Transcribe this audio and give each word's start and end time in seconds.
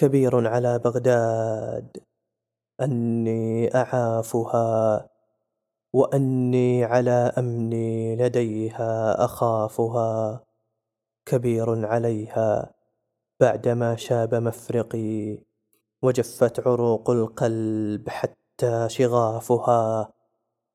كبير 0.00 0.48
على 0.48 0.78
بغداد. 0.78 1.96
أني 2.80 3.74
أعافها 3.74 5.08
وأني 5.92 6.84
على 6.84 7.32
أمني 7.38 8.16
لديها 8.16 9.24
أخافها. 9.24 10.40
كبير 11.26 11.86
عليها 11.86 12.74
بعدما 13.40 13.96
شاب 13.96 14.34
مفرقي 14.34 15.38
وجفت 16.02 16.66
عروق 16.66 17.10
القلب 17.10 18.08
حتى 18.08 18.88
شغافها. 18.88 20.12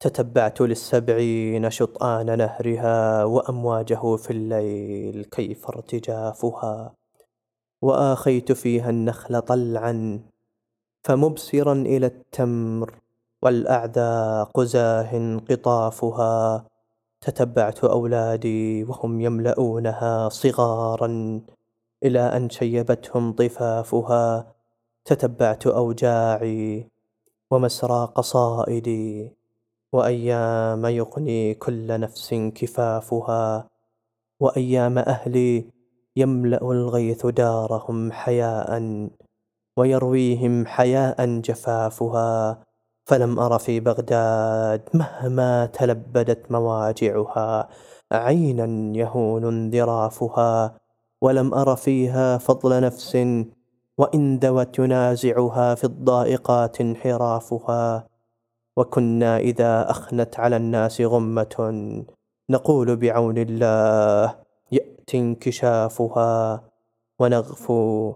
تتبعت 0.00 0.60
للسبعين 0.60 1.70
شطآن 1.70 2.38
نهرها 2.38 3.24
وأمواجه 3.24 4.16
في 4.16 4.30
الليل 4.30 5.24
كيف 5.24 5.68
ارتجافها. 5.68 7.01
وآخيت 7.82 8.52
فيها 8.52 8.90
النخل 8.90 9.40
طلعا 9.42 10.20
فمبصرا 11.02 11.72
إلى 11.72 12.06
التمر 12.06 12.94
والأعذاق 13.42 14.60
زاه 14.60 15.40
قطافها 15.50 16.64
تتبعت 17.20 17.84
أولادي 17.84 18.84
وهم 18.84 19.20
يملؤونها 19.20 20.28
صغارا 20.28 21.40
إلى 22.04 22.20
أن 22.20 22.50
شيبتهم 22.50 23.32
طفافها 23.32 24.54
تتبعت 25.04 25.66
أوجاعي 25.66 26.88
ومسرى 27.50 28.04
قصائدي 28.14 29.32
وأيام 29.92 30.86
يغني 30.86 31.54
كل 31.54 32.00
نفس 32.00 32.34
كفافها 32.34 33.68
وأيام 34.40 34.98
أهلي 34.98 35.64
يملأ 36.16 36.62
الغيث 36.62 37.26
دارهم 37.26 38.12
حياء 38.12 38.70
ويرويهم 39.76 40.66
حياء 40.66 41.40
جفافها. 41.40 42.62
فلم 43.04 43.38
أر 43.38 43.58
في 43.58 43.80
بغداد 43.80 44.88
مهما 44.94 45.66
تلبدت 45.66 46.52
مواجعها 46.52 47.68
عينا 48.12 48.96
يهون 48.96 49.44
انذرافها. 49.44 50.78
ولم 51.22 51.54
أر 51.54 51.76
فيها 51.76 52.38
فضل 52.38 52.80
نفس 52.80 53.16
وإن 53.98 54.38
دوت 54.38 54.78
ينازعها 54.78 55.74
في 55.74 55.84
الضائقات 55.84 56.80
انحرافها. 56.80 58.06
وكنا 58.76 59.38
إذا 59.38 59.90
أخنت 59.90 60.40
على 60.40 60.56
الناس 60.56 61.00
غمة 61.00 61.56
نقول 62.50 62.96
بعون 62.96 63.38
الله 63.38 64.41
انكشافها 65.14 66.62
ونغفو 67.18 68.14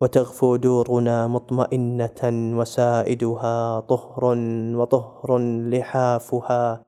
وتغفو 0.00 0.56
دورنا 0.56 1.26
مطمئنة 1.26 2.20
وسائدها 2.58 3.80
طهر 3.80 4.24
وطهر 4.74 5.38
لحافها. 5.72 6.84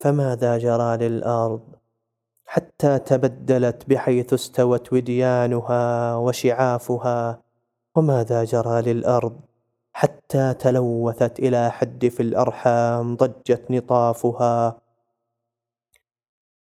فماذا 0.00 0.58
جرى 0.58 0.96
للأرض؟ 0.96 1.60
حتى 2.44 2.98
تبدلت 2.98 3.88
بحيث 3.88 4.32
استوت 4.32 4.92
وديانها 4.92 6.16
وشعافها. 6.16 7.42
وماذا 7.96 8.44
جرى 8.44 8.82
للأرض؟ 8.82 9.40
حتى 9.92 10.54
تلوثت 10.54 11.38
إلى 11.38 11.70
حد 11.70 12.08
في 12.08 12.22
الأرحام 12.22 13.16
ضجت 13.16 13.70
نطافها. 13.70 14.87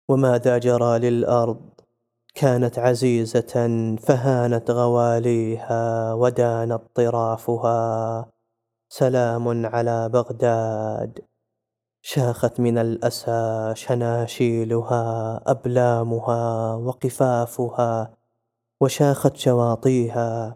وماذا 0.09 0.57
جرى 0.57 0.99
للأرض 0.99 1.61
كانت 2.35 2.79
عزيزة 2.79 3.53
فهانت 4.01 4.71
غواليها 4.71 6.13
ودانت 6.13 6.81
طرافها. 6.95 8.25
سلام 8.89 9.65
على 9.65 10.09
بغداد. 10.09 11.19
شاخت 12.01 12.59
من 12.59 12.77
الأسى 12.77 13.71
شناشيلها 13.75 15.41
أبلامها 15.47 16.73
وقفافها 16.75 18.13
وشاخت 18.81 19.37
شواطيها 19.37 20.55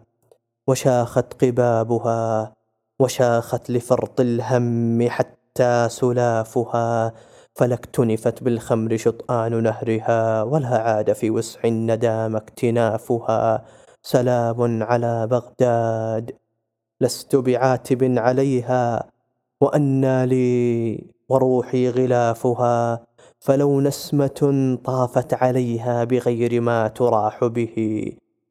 وشاخت 0.68 1.44
قبابها 1.44 2.52
وشاخت 3.00 3.70
لفرط 3.70 4.20
الهم 4.20 5.08
حتى 5.08 5.88
سلافها. 5.88 7.12
فلا 7.54 7.74
اكتنفت 7.74 8.42
بالخمر 8.42 8.96
شطآن 8.96 9.62
نهرها 9.62 10.42
ولا 10.42 10.78
عاد 10.78 11.12
في 11.12 11.30
وسع 11.30 11.60
الندام 11.64 12.36
اكتنافها 12.36 13.64
سلام 14.02 14.82
على 14.82 15.26
بغداد 15.26 16.36
لست 17.00 17.36
بعاتب 17.36 18.18
عليها 18.18 19.10
وأنى 19.60 20.26
لي 20.26 21.10
وروحي 21.28 21.88
غلافها 21.90 23.06
فلو 23.40 23.80
نسمة 23.80 24.78
طافت 24.84 25.34
عليها 25.34 26.04
بغير 26.04 26.60
ما 26.60 26.88
تراح 26.88 27.44
به 27.44 28.04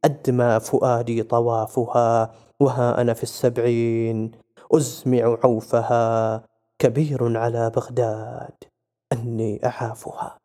أدمى 0.06 0.60
فؤادي 0.60 1.24
طوافها 1.24 2.32
وها 2.60 3.02
أنا 3.02 3.14
في 3.14 3.24
السبعين 3.24 4.32
أزمع 4.72 5.38
عوفها 5.44 6.44
كبير 6.80 7.38
على 7.38 7.70
بغداد 7.70 8.73
أني 9.14 9.66
أعافها 9.66 10.38